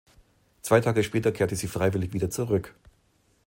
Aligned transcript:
Zwei 0.63 0.81
Tage 0.81 1.03
später 1.03 1.31
kehrte 1.31 1.55
sie 1.55 1.67
freiwillig 1.67 2.11
wieder 2.11 2.31
zurück. 2.31 2.73